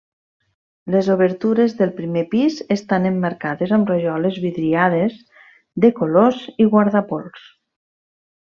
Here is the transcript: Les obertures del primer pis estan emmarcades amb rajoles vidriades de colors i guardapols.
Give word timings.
Les 0.93 1.09
obertures 1.15 1.75
del 1.81 1.91
primer 1.99 2.23
pis 2.31 2.57
estan 2.77 3.05
emmarcades 3.11 3.75
amb 3.79 3.93
rajoles 3.93 4.41
vidriades 4.47 5.21
de 5.85 5.95
colors 6.01 6.45
i 6.67 6.69
guardapols. 6.73 7.47